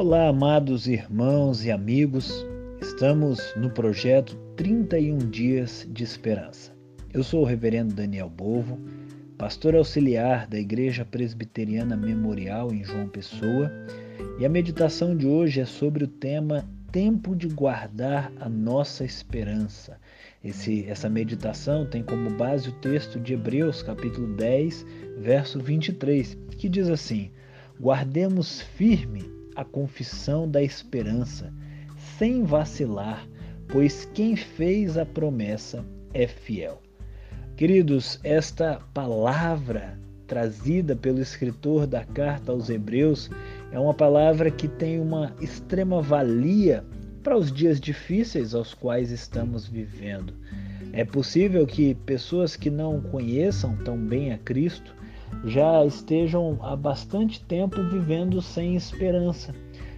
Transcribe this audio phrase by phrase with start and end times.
[0.00, 2.32] Olá, amados irmãos e amigos.
[2.80, 6.74] Estamos no projeto 31 Dias de Esperança.
[7.12, 8.80] Eu sou o Reverendo Daniel Bovo,
[9.36, 13.70] pastor auxiliar da Igreja Presbiteriana Memorial em João Pessoa,
[14.38, 19.98] e a meditação de hoje é sobre o tema Tempo de guardar a nossa esperança.
[20.42, 24.86] Esse, essa meditação tem como base o texto de Hebreus, capítulo 10,
[25.18, 27.30] verso 23, que diz assim:
[27.78, 31.52] Guardemos firme a confissão da esperança,
[32.16, 33.28] sem vacilar,
[33.68, 36.80] pois quem fez a promessa é fiel.
[37.56, 43.30] Queridos, esta palavra trazida pelo escritor da carta aos Hebreus
[43.70, 46.82] é uma palavra que tem uma extrema valia
[47.22, 50.32] para os dias difíceis aos quais estamos vivendo.
[50.90, 54.96] É possível que pessoas que não conheçam tão bem a Cristo
[55.44, 59.54] já estejam há bastante tempo vivendo sem esperança,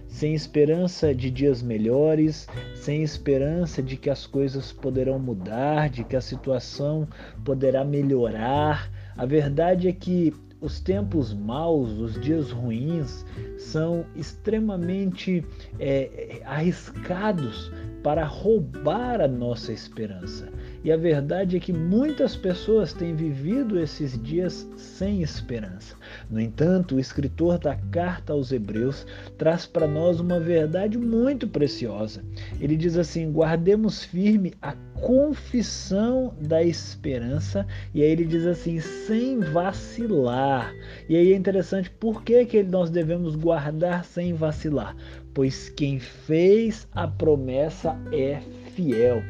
[0.07, 6.15] sem esperança de dias melhores, sem esperança de que as coisas poderão mudar, de que
[6.15, 7.07] a situação
[7.43, 8.91] poderá melhorar.
[9.17, 13.25] A verdade é que os tempos maus, os dias ruins,
[13.57, 15.43] são extremamente
[15.77, 17.69] é, arriscados
[18.01, 20.49] para roubar a nossa esperança.
[20.83, 25.95] E a verdade é que muitas pessoas têm vivido esses dias sem esperança.
[26.29, 32.21] No entanto, o escritor da carta aos Hebreus traz para nós uma verdade muito preciosa.
[32.59, 39.39] Ele diz assim: guardemos firme a confissão da esperança, e aí ele diz assim, sem
[39.39, 40.73] vacilar.
[41.07, 44.95] E aí é interessante, por que, que nós devemos guardar sem vacilar?
[45.33, 48.39] Pois quem fez a promessa é
[48.75, 49.21] fiel.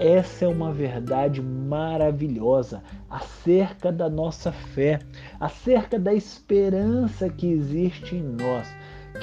[0.00, 4.98] Essa é uma verdade maravilhosa acerca da nossa fé,
[5.38, 8.66] acerca da esperança que existe em nós.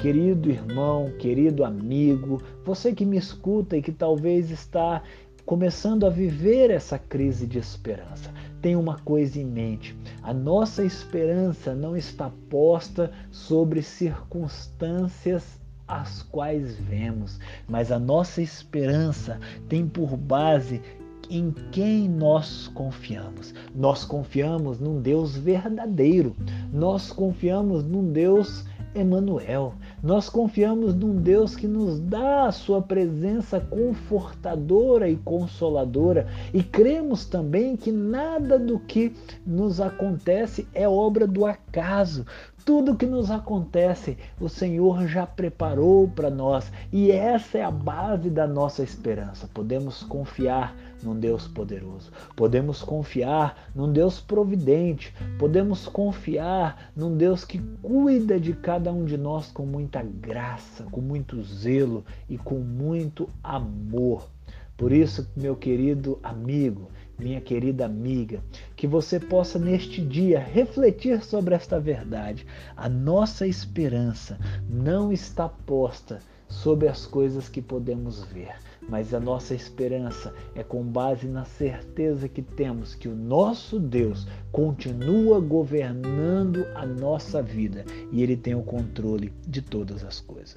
[0.00, 5.02] Querido irmão, querido amigo, você que me escuta e que talvez está
[5.44, 8.32] começando a viver essa crise de esperança.
[8.62, 16.76] Tenha uma coisa em mente: a nossa esperança não está posta sobre circunstâncias as quais
[16.76, 20.82] vemos, mas a nossa esperança tem por base
[21.30, 23.54] em quem nós confiamos.
[23.74, 26.34] Nós confiamos num Deus verdadeiro.
[26.72, 29.74] Nós confiamos num Deus Emanuel.
[30.02, 37.26] Nós confiamos num Deus que nos dá a sua presença confortadora e consoladora e cremos
[37.26, 39.12] também que nada do que
[39.46, 42.24] nos acontece é obra do acaso.
[42.68, 48.28] Tudo que nos acontece, o Senhor já preparou para nós e essa é a base
[48.28, 49.48] da nossa esperança.
[49.54, 57.58] Podemos confiar num Deus poderoso, podemos confiar num Deus providente, podemos confiar num Deus que
[57.80, 63.30] cuida de cada um de nós com muita graça, com muito zelo e com muito
[63.42, 64.28] amor.
[64.76, 68.40] Por isso, meu querido amigo, minha querida amiga,
[68.76, 72.46] que você possa neste dia refletir sobre esta verdade.
[72.76, 78.54] A nossa esperança não está posta sobre as coisas que podemos ver,
[78.88, 84.26] mas a nossa esperança é com base na certeza que temos que o nosso Deus
[84.50, 90.56] continua governando a nossa vida e ele tem o controle de todas as coisas.